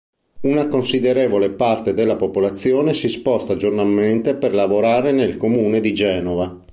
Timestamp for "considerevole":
0.67-1.51